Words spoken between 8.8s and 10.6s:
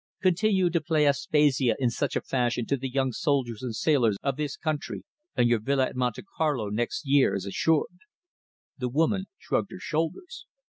woman shrugged her shoulders.